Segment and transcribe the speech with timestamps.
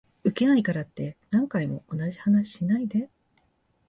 [0.23, 3.11] ウケないからって何回も同じ話しないで